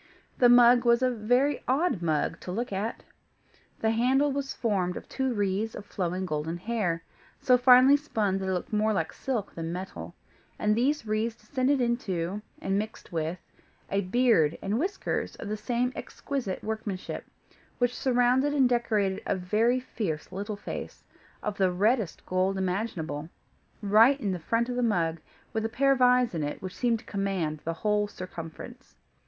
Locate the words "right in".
23.83-24.31